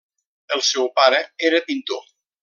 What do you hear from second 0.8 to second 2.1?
pare era pintor.